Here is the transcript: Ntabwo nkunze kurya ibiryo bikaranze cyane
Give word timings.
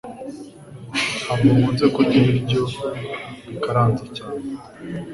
Ntabwo 1.23 1.47
nkunze 1.55 1.85
kurya 1.93 2.15
ibiryo 2.21 2.61
bikaranze 3.49 4.05
cyane 4.17 4.43